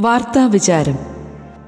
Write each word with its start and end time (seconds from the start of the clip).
വാർത്താ 0.00 0.46
വിചാരം 0.46 0.94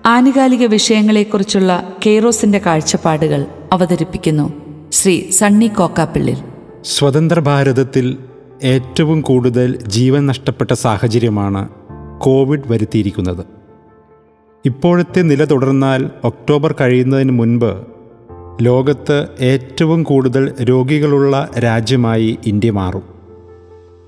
ആനുകാലിക 0.06 0.66
വിഷയങ്ങളെക്കുറിച്ചുള്ള 0.66 1.92
കെയ്റോസിന്റെ 2.06 2.58
കാഴ്ചപ്പാടുകൾ 2.58 3.46
അവതരിപ്പിക്കുന്നു 3.72 4.52
ശ്രീ 4.92 5.30
സണ്ണി 5.30 5.66
കോക്കാപ്പിള്ളിൽ. 5.66 6.36
സ്വതന്ത്ര 6.84 7.40
ഭാരതത്തിൽ 7.40 8.18
ഏറ്റവും 8.62 9.20
കൂടുതൽ 9.20 9.82
ജീവൻ 9.86 10.26
നഷ്ടപ്പെട്ട 10.26 10.72
സാഹചര്യമാണ് 10.72 11.68
കോവിഡ് 12.18 12.62
വരുത്തിയിരിക്കുന്നത്. 12.66 13.44
ഇപ്പോഴത്തെ 14.64 15.22
നില 15.22 15.44
തുടർന്നാൽ 15.44 16.10
ഒക്ടോബർ 16.24 16.74
കഴിയുന്നതിന് 16.80 17.32
മുൻപ് 17.32 17.86
ലോകത്ത് 18.60 19.26
ഏറ്റവും 19.40 20.02
കൂടുതൽ 20.02 20.54
രോഗികളുള്ള 20.62 21.48
രാജ്യമായി 21.58 22.38
ഇന്ത്യ 22.46 22.70
മാറും. 22.70 23.02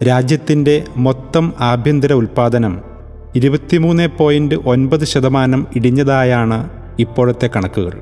രാജ്യത്തിന്റെ 0.06 0.84
മൊത്തം 0.96 1.52
ആഭ്യന്തര 1.60 2.12
ഉൽപ്പാദനം 2.12 2.87
ഇരുപത്തിമൂന്ന് 3.36 4.08
പോയിന്റ് 4.18 4.54
ഒൻപത് 4.54 5.04
ശതമാനം 5.04 5.66
ഇടിഞ്ഞതായാണ് 5.76 6.70
ഇപ്പോഴത്തെ 6.98 7.50
കണക്കുകൾ. 7.56 7.92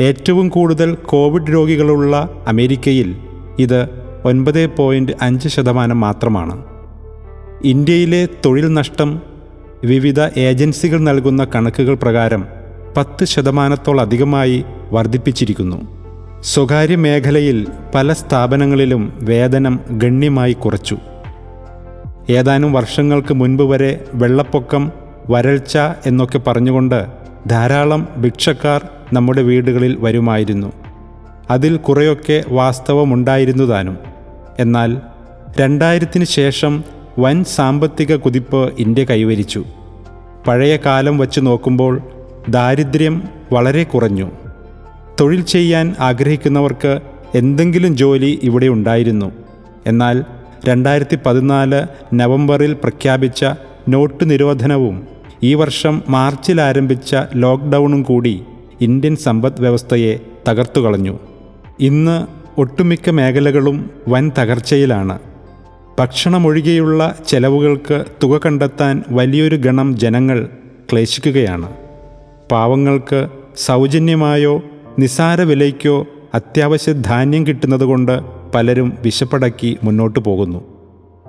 ഏറ്റവും 0.00 0.48
കൂടുതൽ 0.48 0.94
കോവിഡ് 0.94 1.52
രോഗികളുള്ള 1.52 2.44
അമേരിക്കയിൽ 2.46 3.16
ഇത് 3.58 3.88
ഒൻപത് 4.24 4.66
പോയിന്റ് 4.66 5.12
അഞ്ച് 5.22 5.48
ശതമാനം 5.48 6.00
മാത്രമാണ്. 6.00 6.64
ഇന്ത്യയിലെ 7.64 8.28
തൊഴിൽ 8.44 8.72
നഷ്ടം 8.72 9.22
വിവിധ 9.84 10.20
ഏജൻസികൾ 10.36 10.98
നൽകുന്ന 10.98 11.46
കണക്കുകൾ 11.54 11.94
പ്രകാരം 11.94 12.44
പത്ത് 12.96 13.24
ശതമാനത്തോളധികമായി 13.24 14.64
വർദ്ധിപ്പിച്ചിരിക്കുന്നു. 14.92 15.76
സ്വകാര്യ 16.42 16.96
മേഖലയിൽ 16.96 17.66
പല 17.94 18.12
സ്ഥാപനങ്ങളിലും 18.12 19.12
വേതനം 19.22 19.80
ഗണ്യമായി 19.90 20.52
കുറച്ചു. 20.52 20.98
ഏതാനും 22.30 22.72
വർഷങ്ങൾക്ക് 22.72 23.34
മുൻപ് 23.34 23.62
വരെ 23.62 24.04
വെള്ളപ്പൊക്കം 24.14 24.92
വരൾച്ച 25.30 25.78
എന്നൊക്കെ 26.06 26.38
പറഞ്ഞുകൊണ്ട് 26.38 27.06
ധാരാളം 27.46 28.08
ഭിക്ഷക്കാർ 28.18 28.88
നമ്മുടെ 29.12 29.42
വീടുകളിൽ 29.42 29.96
വരുമായിരുന്നു. 30.00 30.72
അതിൽ 31.50 31.76
കുറേയൊക്കെ 31.76 32.44
വാസ്തവമുണ്ടായിരുന്നു 32.48 33.64
താനും 33.64 33.98
എന്നാൽ 34.58 34.96
രണ്ടായിരത്തിന് 35.60 36.24
ശേഷം 36.24 36.84
വൻ 37.18 37.44
സാമ്പത്തിക 37.44 38.16
കുതിപ്പ് 38.16 38.72
ഇന്ത്യ 38.78 39.04
കൈവരിച്ചു. 39.04 39.64
പഴയ 40.46 40.76
കാലം 40.76 41.18
വച്ച് 41.18 41.40
നോക്കുമ്പോൾ 41.40 42.02
ദാരിദ്ര്യം 42.48 43.22
വളരെ 43.52 43.82
കുറഞ്ഞു. 43.82 44.30
തൊഴിൽ 45.20 45.42
ചെയ്യാൻ 45.42 45.94
ആഗ്രഹിക്കുന്നവർക്ക് 46.00 47.00
എന്തെങ്കിലും 47.34 47.96
ജോലി 47.96 48.40
ഇവിടെ 48.42 48.66
ഉണ്ടായിരുന്നു. 48.66 49.32
എന്നാൽ 49.86 50.24
രണ്ടായിരത്തി 50.66 51.18
പതിനാല് 51.26 51.82
നവംബറിൽ 52.14 52.72
പ്രഖ്യാപിച്ച 52.72 53.46
നോട്ട് 53.88 54.30
നിരോധനവും 54.30 55.06
ഈ 55.42 55.54
വർഷം 55.54 56.02
മാർച്ചിൽ 56.08 56.60
ആരംഭിച്ച 56.60 57.16
ലോക്ക്ഡൗണും 57.34 58.02
കൂടി 58.02 58.42
ഇന്ത്യൻ 58.80 59.16
സമ്പദ് 59.16 59.60
വ്യവസ്ഥയെ 59.60 60.18
തകർത്തുകളഞ്ഞു 60.48 61.18
ഇന്ന് 61.80 62.26
ഒട്ടുമിക്ക 62.60 63.10
മേഖലകളും 63.10 63.90
വൻ 64.08 64.30
തകർച്ചയിലാണ്. 64.38 65.18
ഭക്ഷണമൊഴികെയുള്ള 65.98 67.14
ചെലവുകൾക്ക് 67.28 68.04
തുക 68.22 68.40
കണ്ടെത്താൻ 68.46 69.02
വലിയൊരു 69.10 69.56
ഗണം 69.56 69.98
ജനങ്ങൾ 69.98 70.48
ക്ലേശിക്കുകയാണ്. 70.92 71.68
പാവങ്ങൾക്ക് 72.50 73.28
സൗജന്യമായോ 73.56 74.62
നിസാര 74.98 75.40
വിലയ്ക്കോ 75.40 76.06
അത്യാവശ്യ 76.34 76.92
ധാന്യം 76.92 77.46
കിട്ടുന്നതുകൊണ്ട് 77.46 78.41
പലരും 78.54 78.98
വിശപ്പടക്കി 79.04 79.76
മുന്നോട്ടു 79.84 80.18
പോകുന്നു. 80.20 80.60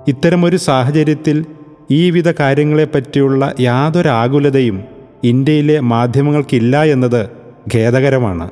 ഇത്തരമൊരു 0.08 0.56
സാഹചര്യത്തിൽ 0.56 1.44
ഈ 1.90 2.10
വിധ 2.10 2.28
കാര്യങ്ങളെപ്പറ്റിയുള്ള 2.30 3.54
യാതൊരു 3.60 4.08
ആകുലതയും 4.08 4.84
ഇന്ത്യയിലെ 5.24 5.80
മാധ്യമങ്ങൾക്കില്ല 5.80 6.82
എന്നത് 6.84 7.26
ഖേദകരമാണ്. 7.74 8.50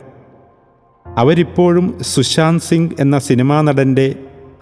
അവരിപ്പോഴും 1.16 1.98
സുശാന്ത് 2.02 2.62
സിംഗ് 2.62 2.90
എന്ന 3.00 3.18
സിനിമാ 3.18 3.60
നടന്റെ 3.60 4.14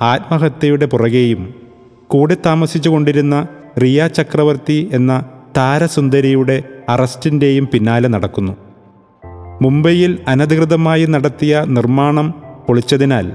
ആത്മഹത്യയുടെ 0.02 0.86
പുറകെയും 0.86 1.54
കൂടെ 2.08 2.36
താമസിച്ചുകൊണ്ടിരുന്ന 2.46 3.46
റിയ 3.82 4.06
ചക്രവർത്തി 4.06 4.88
എന്ന 4.92 5.24
താരസുന്ദരിയുടെ 5.56 6.62
അറസ്റ്റിന്റെയും 6.88 7.68
പിന്നാലെ 7.74 8.08
നടക്കുന്നു. 8.08 8.56
മുംബൈയിൽ 9.62 10.18
അനധികൃതമായി 10.28 11.04
നടത്തിയ 11.04 11.64
നിർമ്മാണം 11.68 12.34
പൊളിച്ചതിനാൽ 12.68 13.32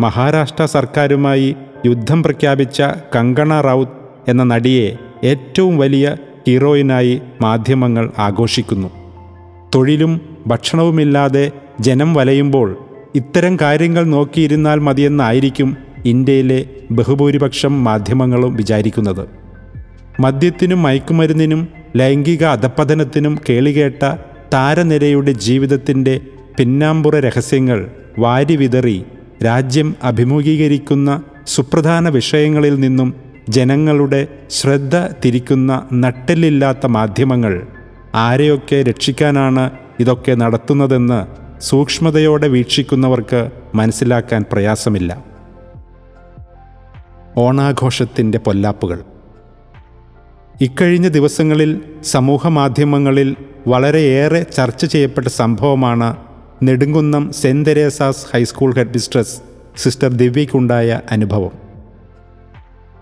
മഹാരാഷ്ട്ര 0.00 0.64
സർക്കാരുമായി 0.64 1.56
യുദ്ധം 1.86 2.22
പ്രഖ്യാപിച്ച 2.22 2.82
കങ്കണ 3.16 3.60
റൗത്ത് 3.60 4.30
എന്ന 4.30 4.42
നടിയെ 4.42 4.96
ഏറ്റവും 5.24 5.78
വലിയ 5.78 6.16
ഹീറോയിനായി 6.48 7.22
മാധ്യമങ്ങൾ 7.40 8.12
ആഘോഷിക്കുന്നു. 8.18 8.90
തൊഴിലും 9.74 10.20
ഭക്ഷണവുമില്ലാതെ 10.46 11.50
ജനം 11.80 12.14
വലയുമ്പോൾ 12.14 12.78
ഇത്തരം 13.14 13.58
കാര്യങ്ങൾ 13.60 14.04
നോക്കിയിരുന്നാൽ 14.04 14.78
മതിയെന്നായിരിക്കും 14.78 15.76
ഇന്ത്യയിലെ 16.04 16.64
ബഹുഭൂരിപക്ഷം 16.90 17.84
മാധ്യമങ്ങളും 17.84 18.56
വിചാരിക്കുന്നത്. 18.56 19.28
മദ്യത്തിനും 20.20 20.82
മയക്കുമരുന്നിനും 20.82 21.68
ലൈംഗിക 21.96 22.44
അധപ്പതനത്തിനും 22.44 23.38
കേളികേട്ട 23.48 24.16
താരനിരയുടെ 24.54 25.32
ജീവിതത്തിന്റെ 25.32 26.20
പിന്നാമ്പുറ 26.58 27.18
രഹസ്യങ്ങൾ 27.18 27.90
വാരി 28.18 28.56
വിതറി 28.56 29.04
രാജ്യം 29.44 29.96
അഭിമുഖീകരിക്കുന്ന 30.02 31.22
സുപ്രധാന 31.46 32.08
വിഷയങ്ങളിൽ 32.08 32.74
നിന്നും 32.80 33.14
ജനങ്ങളുടെ 33.48 34.26
ശ്രദ്ധ 34.50 34.96
തിരിക്കുന്ന 35.24 35.88
നട്ടെല്ലില്ലാത്ത 35.92 36.86
മാധ്യമങ്ങൾ 36.86 37.66
ആരെയൊക്കെ 38.14 38.82
രക്ഷിക്കാനാണ് 38.82 39.70
ഇതൊക്കെ 40.00 40.32
നടത്തുന്നതെന്ന് 40.32 41.20
സൂക്ഷ്മതയോടെ 41.60 42.48
വീക്ഷിക്കുന്നവർക്ക് 42.48 43.40
മനസ്സിലാക്കാൻ 43.74 44.44
പ്രയാസമില്ല. 44.52 45.24
ഓണാഘോഷത്തിന്റെ 47.36 48.38
പൊല്ലാപ്പുകൾ. 48.38 48.98
ഇക്കഴിഞ്ഞ 50.60 51.08
ദിവസങ്ങളിൽ 51.08 51.70
സമൂഹമാധ്യമങ്ങളിൽ 52.02 53.36
വളരെയേറെ 53.66 54.42
ചർച്ച 54.42 54.84
ചെയ്യപ്പെട്ട 54.84 55.26
സംഭവമാണ് 55.28 56.16
Nedumkunnam 56.62 57.32
Saint 57.32 57.66
Theresa's 57.68 58.26
high school 58.32 58.74
headmistress 58.88 59.36
sister 59.76 60.08
ദിവ്യയ്ക്കുണ്ടായ 60.08 61.00
അനുഭവം. 61.10 61.50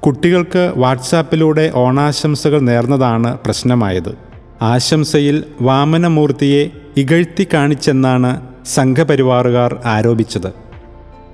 കുട്ടികൾക്ക് 0.01 0.73
വാട്സാപ്പിലൂടെ 0.77 1.73
ഓണാശംസകൾ 1.75 2.61
നേർന്നതാണ് 2.61 3.39
പ്രശ്നമായത്. 3.39 4.19
ആശംസയിൽ 4.63 5.45
വാമനമൂർത്തിയെ 5.61 6.71
ഇകഴ്ത്തി 6.97 7.47
കാണിച്ചെന്നാണ് 7.55 8.41
സംഘപരിവാറുകാർ 8.67 9.81
ആരോപിച്ചത്. 9.85 10.51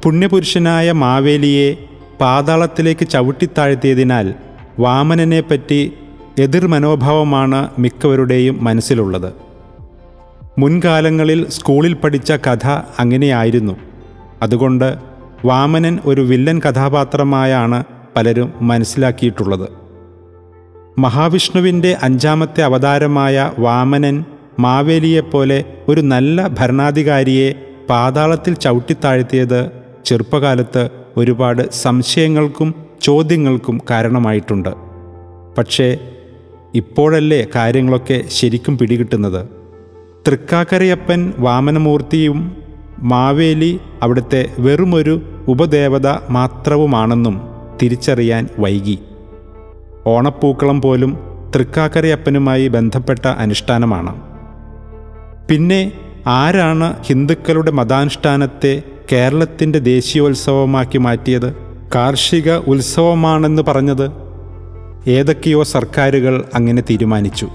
പുണ്യപുരുഷനായ 0.02 0.92
മാവേലിയെ 0.92 1.76
പാതാളത്തിലേക്ക് 2.20 3.08
ചവിട്ടിത്താഴ്ത്തിയതിനാൽ 3.08 4.34
വാമനനെപ്പറ്റി 4.78 5.92
എതിർ 6.38 6.66
മനോഭാവമാണ് 6.66 7.70
മിക്കവരുടെയും 7.78 8.64
മനസ്സിലുള്ളത്. 8.64 9.45
മുൻകാലങ്ങളിൽ 10.58 11.48
സ്കൂളിൽ 11.48 11.92
പഠിച്ച 11.92 12.32
കഥ 12.32 12.66
അങ്ങനെയായിരുന്നു. 12.98 13.76
അതുകൊണ്ട് 14.42 14.94
വാമനൻ 15.44 15.98
ഒരു 16.04 16.20
വില്ലൻ 16.20 16.60
കഥാപാത്രമായാണ് 16.68 17.84
പലരും 18.16 18.52
മനസ്സിലാക്കിയിട്ടുള്ളത്. 18.60 19.68
മഹാവിഷ്ണുവിന്റെ 20.98 21.96
അഞ്ചാമത്തെ 22.02 22.62
അവതാരമായ 22.62 23.52
വാമനൻ 23.58 24.24
മാവേലിയെപ്പോലെ 24.58 25.64
ഒരു 25.88 26.00
നല്ല 26.00 26.46
ഭരണാധികാരിയെ 26.46 27.54
പാതാളത്തിൽ 27.88 28.54
ചവിട്ടിത്താഴ്ത്തിയത് 28.54 29.70
ചെറുപ്പകാലത്ത് 30.04 30.90
ഒരുപാട് 31.16 31.70
സംശയങ്ങൾക്കും 31.70 32.74
ചോദ്യങ്ങൾക്കും 33.02 33.80
കാരണമായിട്ടുണ്ട്. 33.90 34.68
പക്ഷേ 35.58 35.98
ഇപ്പോഴല്ലേ 36.74 37.46
കാര്യങ്ങളൊക്കെ 37.54 38.22
ശരിക്കും 38.28 38.78
പിടികിട്ടുന്നത്? 38.78 39.55
തൃക്കാക്കരയപ്പൻ 40.26 41.32
വാമനമൂർത്തിയും 41.38 42.56
മാവേലി 42.98 43.80
അവിടുത്തെ 44.02 44.52
വെറുമൊരു 44.58 45.44
ഉപദേവത 45.48 46.08
മാത്രവുമാണെന്നും 46.30 47.40
തിരിച്ചറിയാൻ 47.82 48.48
വൈകി. 48.58 48.98
ഓണപ്പൂക്കളം 50.06 50.82
പോലും 50.82 51.18
തൃക്കാക്കരയപ്പനുമായി 51.54 52.68
ബന്ധപ്പെട്ട 52.68 53.26
അനുഷ്ഠാനമാണ്. 53.26 54.20
പിന്നെ 55.48 55.92
ആരാണ് 56.26 57.02
ഹിന്ദുക്കളുടെ 57.02 57.70
മതാനുഷ്ഠാനത്തെ 57.70 58.82
കേരളത്തിന്റെ 59.12 59.78
ദേശീയോത്സവമാക്കി 59.78 60.98
മാറ്റിയത്? 60.98 61.56
കാർഷിക 61.94 62.52
ഉത്സവമാണെന്ന് 62.52 63.62
പറഞ്ഞത് 63.62 64.10
ഏതൊക്കെയോ 65.06 65.62
സർക്കാരുകൾ 65.62 66.44
അങ്ങനെ 66.54 66.82
തീരുമാനിച്ചു. 66.90 67.48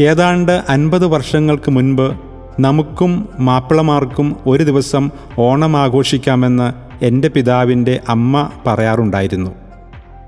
ഏതാണ്ട് 0.00 0.62
അൻപത് 0.68 1.06
വർഷങ്ങൾക്ക് 1.06 1.70
മുൻപ് 1.70 2.14
നമുക്കും 2.60 3.28
മാപ്പിളമാർക്കും 3.38 4.36
ഒരു 4.46 4.64
ദിവസം 4.64 5.10
ഓണം 5.38 5.76
ആഘോഷിക്കാമെന്ന് 5.76 6.72
എന്റെ 7.04 7.28
പിതാവിന്റെ 7.28 8.00
അമ്മ 8.08 8.50
പറയാറുണ്ടായിരുന്നു. 8.66 9.50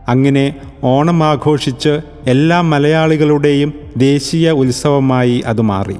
അങ്ങനെ 0.09 0.55
ഓണം 0.85 1.25
ആഘോഷിച്ച് 1.25 2.01
എല്ലാ 2.27 2.61
മലയാളികളുടെയും 2.61 3.75
ദേശീയ 3.97 4.51
ഉത്സവമായി 4.51 5.43
അത് 5.47 5.61
മാറി. 5.61 5.97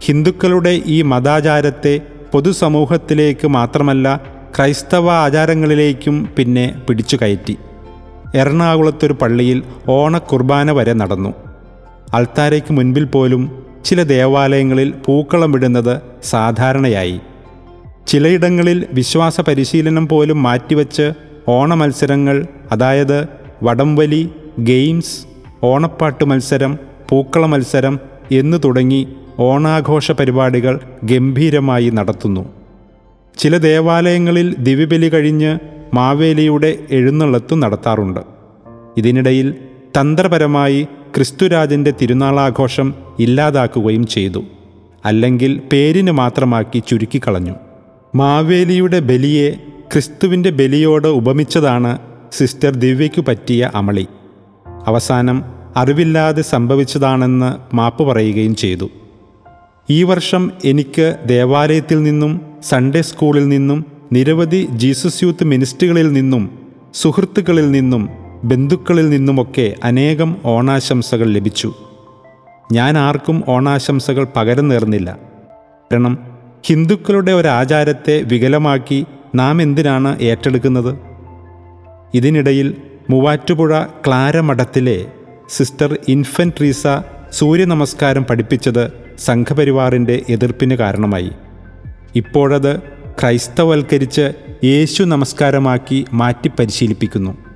ഹിന്ദുക്കളുടെ 0.00 0.80
ഈ 0.86 1.02
മതാചാരത്തെ 1.02 2.00
പൊതുസമൂഹത്തിലേക്ക് 2.32 3.48
മാത്രമല്ല 3.48 4.20
ക്രൈസ്തവ 4.56 5.10
ആചാരങ്ങളിലേക്കും 5.10 6.28
പിന്നെ 6.36 6.74
പിടിച്ചു 6.88 7.18
കയറ്റി 7.22 7.58
എറണാകുളത്തൊരു 8.34 9.12
പള്ളിയിൽ 9.12 9.62
ഓണക്കുർബാന 9.88 10.70
വരെ 10.70 10.92
നടന്നു. 10.92 11.47
അൾത്താരയ്ക്ക് 12.14 12.72
മുൻപിൽ 12.72 13.04
പോലും 13.04 13.64
ചില 13.84 14.02
ദേവാലയങ്ങളിൽ 14.02 14.94
പൂക്കളം 15.06 15.54
ഇടുന്നത് 15.54 16.00
സാധാരണയായി. 16.22 17.20
ചിലയിടങ്ങളിൽ 18.06 18.86
വിശ്വാസ 18.92 19.40
പരിശീലനം 19.40 20.08
പോലും 20.08 20.42
മാറ്റിവെച്ച് 20.42 21.12
ഓണമത്സരങ്ങൾ 21.48 22.46
അതായത് 22.72 23.26
വടംവലി 23.62 24.30
ഗെയിംസ് 24.58 25.26
ഓണപ്പാട്ട് 25.62 26.24
മത്സരം 26.24 26.78
പൂക്കള 27.08 27.46
മത്സരം 27.46 28.00
എന്നു 28.32 28.56
തുടങ്ങി 28.56 29.08
ഓണാഘോഷ 29.38 30.12
പരിപാടികൾ 30.12 30.80
ഗംഭീരമായി 31.04 31.90
നടത്തുന്നു. 31.90 32.48
ചില 33.38 33.56
ദേവാലയങ്ങളിൽ 33.56 34.56
ദിവ്യബലി 34.58 35.08
കഴിഞ്ഞ് 35.08 35.58
മാവേലിയുടെ 35.94 36.78
എഴുന്നള്ളത്തും 36.90 37.60
നടത്താറുണ്ട്. 37.60 38.20
ഇതിനിടയിൽ 38.96 39.54
തന്ത്രപരമായി 40.00 40.88
ക്രിസ്തുരാജന്റെ 41.18 41.90
തിരുനാളാഘോഷം 41.90 42.94
ഇല്ലാതാക്കുകയും 43.18 44.06
ചെയ്തു. 44.06 44.44
അല്ലെങ്കിൽ 45.04 45.60
പേരിന് 45.72 46.10
മാത്രമാക്കി 46.10 46.82
ചുരുക്കിക്കളഞ്ഞു. 46.88 47.54
മാവേലിയുടെ 48.14 49.00
ബലിയെ 49.00 49.50
ക്രിസ്തുവിന്റെ 49.92 50.50
ബലിയോട് 50.50 51.08
ഉപമിച്ചതാണ് 51.08 51.98
സിസ്റ്റർ 52.32 52.70
ദിവ്യയ്ക്കു 52.70 53.24
പറ്റിയ 53.28 53.70
അമളി. 53.74 54.06
അവസാനം 54.86 55.44
അറിവില്ലാതെ 55.76 56.42
സംഭവിച്ചതാണെന്ന് 56.42 57.76
മാപ്പ് 57.76 58.02
പറയുകയും 58.02 58.56
ചെയ്തു. 58.56 58.90
ഈ 59.90 60.02
വർഷം 60.02 60.52
എനിക്ക് 60.64 61.16
ദേവാലയത്തിൽ 61.26 62.02
നിന്നും 62.02 62.40
സൺഡേ 62.62 63.02
സ്കൂളിൽ 63.02 63.48
നിന്നും 63.48 63.84
നിരവധി 64.12 64.68
ജീസസ് 64.70 65.24
യൂത്ത് 65.24 65.44
മിനിസ്റ്റുകളിൽ 65.44 66.12
നിന്നും 66.12 66.58
സുഹൃത്തുക്കളിൽ 66.94 67.70
നിന്നും 67.70 68.27
ബന്ധുക്കളിൽ 68.44 69.10
നിന്നുമൊക്കെ 69.10 69.74
അനേകം 69.84 70.36
ഓണാശംസകൾ 70.44 71.26
ലഭിച്ചു. 71.26 71.74
ഞാൻ 72.72 72.98
ആർക്കും 72.98 73.44
ഓണാശംസകൾ 73.48 74.26
പകരം 74.36 74.68
നേർന്നില്ല. 74.68 75.18
കാരണം 75.92 76.18
ഹിന്ദുക്കളുടെ 76.66 77.32
ഒരാചാരത്തെ 77.32 78.22
വികലമാക്കി 78.22 79.06
നാം 79.34 79.62
എന്തിനാണ് 79.62 80.20
ഏറ്റെടുക്കുന്നത്? 80.20 80.98
ഇതിനിടയിൽ 82.14 82.74
മൂവാറ്റുപുഴ 83.10 83.84
ക്ലാരമഠത്തിലെ 84.06 85.06
സിസ്റ്റർ 85.48 85.98
ഇൻഫൻട്രീസ 86.08 86.86
സൂര്യനമസ്കാരം 87.32 88.24
പഠിപ്പിച്ചത് 88.24 88.92
സംഘപരിവാറിന്റെ 89.18 90.22
എതിർപ്പിന് 90.28 90.74
കാരണമായി. 90.74 91.30
ഇപ്പോഴത് 92.16 92.80
ക്രൈസ്തവൽക്കരിച്ച് 93.20 94.32
യേശു 94.64 95.02
നമസ്കാരമാക്കി 95.02 96.04
മാറ്റി 96.12 96.48
പരിശീലിപ്പിക്കുന്നു. 96.48 97.47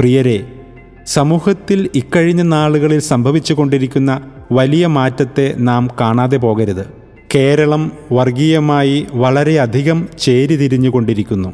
പ്രിയരെ 0.00 0.46
സമൂഹത്തിൽ 1.06 1.90
ഇക്കഴിഞ്ഞ 1.94 2.42
നാളുകളിൽ 2.42 3.00
സംഭവിച്ചുകൊണ്ടിരിക്കുന്ന 3.00 4.20
വലിയ 4.52 4.86
മാറ്റത്തെ 4.86 5.54
നാം 5.58 5.88
കാണാതെ 6.00 6.36
പോകരുത്. 6.36 6.92
കേരളം 7.34 7.92
വർഗീയമായി 8.12 9.06
വളരെയധികം 9.12 10.08
ചേരിതിരിഞ്ഞുകൊണ്ടിരിക്കുന്നു. 10.18 11.52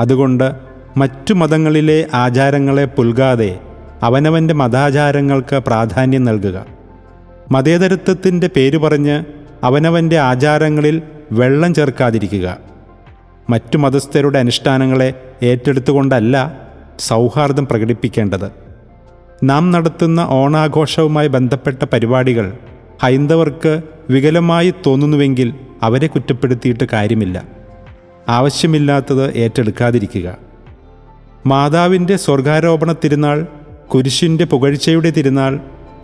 അതുകൊണ്ട് 0.00 0.52
മറ്റു 0.96 1.34
മതങ്ങളിലെ 1.34 2.06
ആചാരങ്ങളെ 2.14 2.84
പുൽകാതെ 2.84 3.60
അവനവന്റെ 4.02 4.54
മതാചാരങ്ങൾക്ക് 4.54 5.56
പ്രാധാന്യം 5.56 6.24
നൽകുക. 6.24 6.66
മതേതരത്വത്തിന്റെ 7.50 8.50
പേര് 8.56 8.78
പറഞ്ഞ് 8.78 9.24
അവനവന്റെ 9.64 10.18
ആചാരങ്ങളിൽ 10.18 11.02
വെള്ളം 11.32 11.74
ചേർക്കാതിരിക്കുക. 11.74 12.56
മറ്റു 13.50 13.78
മതസ്ഥരുടെ 13.78 14.38
അനുഷ്ഠാനങ്ങളെ 14.38 15.14
ഏറ്റെടുത്തുകൊണ്ടല്ല 15.42 16.69
സൗഹാർദ്ദം 17.00 17.66
പ്രകടിപ്പിക്കേണ്ടത്. 17.66 18.50
നാം 19.44 19.70
നടത്തുന്ന 19.70 20.26
ഓണാഘോഷവുമായി 20.30 21.28
ബന്ധപ്പെട്ട 21.28 21.84
പരിപാടികൾ 21.92 22.52
ഹൈന്ദവർക്ക് 23.02 23.80
വികലമായി 24.10 24.74
തോന്നുന്നുവെങ്കിൽ 24.86 25.54
അവരെ 25.82 26.06
കുറ്റപ്പെടുത്തിയിട്ട് 26.06 26.84
കാര്യമില്ല. 26.92 27.44
ആവശ്യമില്ലാത്തത് 28.28 29.32
ഏറ്റെടുക്കാതിരിക്കുക. 29.32 30.36
മാതാവിന്റെ 31.46 32.16
സ്വർഗാരോപണ 32.16 32.92
തിരുനാൾ 32.92 33.46
കുരിശിന്റെ 33.94 34.44
പുകഴ്ചയുടെ 34.44 35.10
തിരുനാൾ 35.10 35.56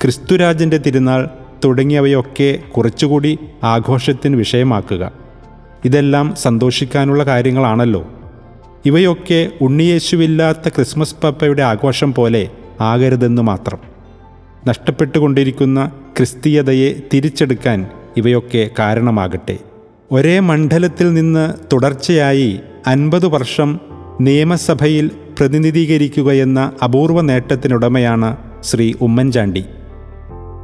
ക്രിസ്തുരാജന്റെ 0.03 0.79
തിരുനാൾ 0.79 1.29
തുടങ്ങിയവയൊക്കെ 1.65 2.59
കുറച്ചുകൂടി 2.77 3.39
ആഘോഷത്തിന് 3.65 4.37
വിഷയമാക്കുക. 4.37 5.13
ഇതെല്ലാം 5.85 6.35
സന്തോഷിക്കാനുള്ള 6.35 7.25
കാര്യങ്ങളാണല്ലോ. 7.25 8.16
ഇവയൊക്കെ 8.87 9.49
ഉണ്ണിയേശുവില്ലാത്ത 9.61 10.69
ക്രിസ്മസ് 10.69 11.15
പപ്പയുടെ 11.25 11.63
ആഘോഷം 11.63 12.15
പോലെ 12.15 12.49
ആകരുതെന്ന് 12.81 13.43
മാത്രം. 13.43 13.79
നഷ്ടപ്പെട്ടുകൊണ്ടിരിക്കുന്ന 14.67 15.93
ക്രിസ്തീയതയെ 16.17 16.95
തിരിച്ചെടുക്കാൻ 17.15 17.87
ഇവയൊക്കെ 18.17 18.71
കാരണമാകട്ടെ. 18.79 19.59
ഒരേ 20.13 20.39
മണ്ഡലത്തിൽ 20.39 21.15
നിന്ന് 21.15 21.55
തുടർച്ചയായി 21.73 22.61
അൻപത് 22.87 23.27
വർഷം 23.27 23.81
നിയമസഭയിൽ 24.21 25.11
പ്രതിനിധീകരിക്കുകയെന്ന 25.39 26.73
അപൂർവ 26.85 27.21
നേട്ടത്തിനുടമയാണ് 27.21 28.37
ശ്രീ 28.63 28.93
ഉമ്മൻചാണ്ടി. 29.01 29.65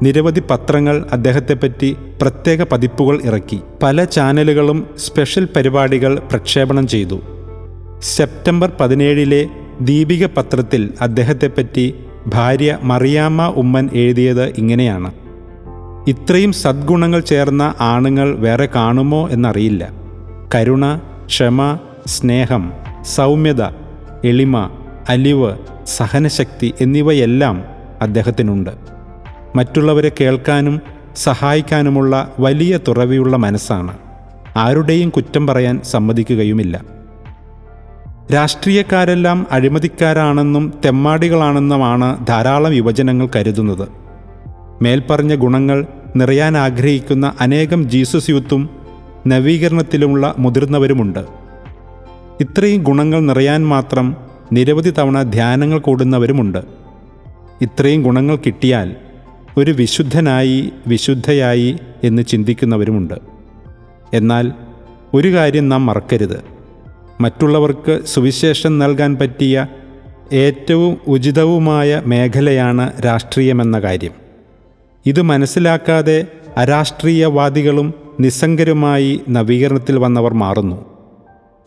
നിരവധി 0.03 0.43
പത്രങ്ങൾ 0.51 1.07
അദ്ദേഹത്തെപ്പറ്റി 1.13 1.97
പ്രത്യേക 2.23 2.63
പതിപ്പുകൾ 2.63 3.21
ഇറക്കി. 3.25 3.61
പല 3.83 4.05
ചാനലുകളും 4.05 4.87
സ്പെഷ്യൽ 4.97 5.49
പരിപാടികൾ 5.57 6.19
പ്രക്ഷേപണം 6.19 6.87
ചെയ്തു. 6.87 7.21
സെപ്റ്റംബർ 8.03 8.73
പതിനേഴിലെ 8.81 9.49
ദീപിക 9.81 10.27
പത്രത്തിൽ 10.27 10.91
അദ്ദേഹത്തെപ്പറ്റി 11.01 11.95
ഭാര്യ 12.27 12.79
മറിയാമ്മ 12.83 13.47
ഉമ്മൻ 13.57 13.91
എഴുതിയത് 13.93 14.45
ഇങ്ങനെയാണ്. 14.45 15.13
ഇത്രയും 16.09 16.53
സദ്ഗുണങ്ങൾ 16.53 17.21
ചേർന്ന 17.21 17.75
ആണുങ്ങൾ 17.81 18.35
വേറെ 18.35 18.69
കാണുമോ 18.75 19.29
എന്നറിയില്ല. 19.29 19.91
കരുണ 20.55 21.01
ക്ഷമ 21.27 21.79
സ്നേഹം 22.07 22.73
സൗമ്യത 23.03 23.63
എളിമ 24.25 24.71
അലിവ് 25.09 25.57
സഹനശക്തി 25.87 26.75
എന്നിവയെല്ലാം 26.81 27.65
അദ്ദേഹത്തിനുണ്ട്. 28.01 28.71
മറ്റുള്ളവരെ 29.57 30.13
കേൾക്കാനും 30.21 30.81
സഹായിക്കാനുമുള്ള 31.17 32.33
വലിയ 32.41 32.79
തുറവിയുള്ള 32.89 33.37
മനസ്സാണ്. 33.37 33.99
ആരുടെയും 34.57 35.11
കുറ്റം 35.11 35.47
പറയാൻ 35.47 35.81
സമ്മതിക്കുകയുമില്ല. 35.85 37.02
രാഷ്ട്രീയക്കാരെല്ലാം 38.35 39.47
അഴിമതിക്കാരാണെന്നും 39.51 40.73
തെമ്മാടികളാണെന്നുമാണ് 40.85 42.27
ധാരാളം 42.27 42.73
യുവജനങ്ങൾ 42.73 43.29
കരുതുന്നത്. 43.37 43.89
മേൽപ്പറഞ്ഞ 44.83 45.35
ഗുണങ്ങൾ 45.35 45.87
നിറയാൻ 46.17 46.57
ആഗ്രഹിക്കുന്ന 46.57 47.33
അനേകം 47.41 47.91
ജീസസ് 47.91 48.31
യൂത്തും 48.31 48.71
നവീകരണത്തിലുമുള്ള 49.27 50.35
മുതിർന്നവരുമുണ്ട്. 50.39 51.19
ഇത്രയും 52.41 52.83
ഗുണങ്ങൾ 52.83 53.21
നിറയാൻ 53.21 53.67
മാത്രം 53.67 54.17
നിരവധി 54.53 54.91
തവണ 54.91 55.23
ധ്യാനങ്ങൾ 55.23 55.79
കൂടുന്നവരുമുണ്ട്. 55.79 56.59
ഇത്രയും 57.61 58.03
ഗുണങ്ങൾ 58.03 58.37
കിട്ടിയാൽ 58.37 58.97
ഒരു 59.57 59.71
വിശുദ്ധനായി 59.71 60.73
വിശുദ്ധയായി 60.87 61.79
എന്ന് 62.05 62.23
ചിന്തിക്കുന്നവരുമുണ്ട്. 62.23 63.15
എന്നാൽ 64.15 64.53
ഒരു 65.15 65.35
കാര്യം 65.35 65.69
നാം 65.69 65.87
മറക്കരുത്. 65.87 66.62
മറ്റുള്ളവർക്ക് 67.23 68.01
സുവിശേഷം 68.05 68.79
നൽകാൻ 68.79 69.17
പറ്റിയ 69.17 69.67
ഏറ്റവും 70.33 70.99
ഉചിതവുമായ 71.07 72.03
മേഖലയാണ് 72.07 72.85
രാഷ്ട്രീയമെന്ന 73.05 73.79
കാര്യം. 73.79 74.15
ഇത് 75.07 75.23
മനസ്സിലാക്കാതെ 75.23 76.27
അരാഷ്ട്രീയവാദികളും 76.57 77.95
നിസ്സംഗരുമായി 78.21 79.21
നവീകരണത്തിൽ 79.31 79.99
വന്നവർ 79.99 80.35
മാറുന്നു. 80.35 80.79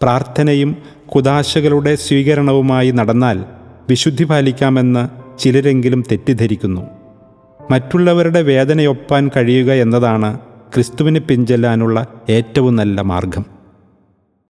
പ്രാർത്ഥനയും 0.01 0.71
കുദാശകളുടെ 1.15 1.95
സ്വീകരണവുമായി 1.95 2.91
നടന്നാൽ 2.91 3.45
വിശുദ്ധി 3.89 4.23
പാലിക്കാമെന്ന് 4.23 5.03
ചിലരെങ്കിലും 5.39 6.03
തെറ്റിദ്ധരിക്കുന്നു. 6.11 6.83
മറ്റുള്ളവരുടെ 7.71 8.41
വേദനയൊപ്പാൻ 8.41 9.23
കഴിയുക 9.35 9.71
എന്നതാണ് 9.73 10.39
ക്രിസ്തുവിന് 10.73 11.19
പിഞ്ചെല്ലാനുള്ള 11.19 12.07
ഏറ്റവും 12.29 12.75
നല്ല 12.75 13.01
മാർഗം. 13.01 13.54